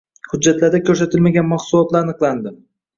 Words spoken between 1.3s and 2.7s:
mahsulotlar aniqlanding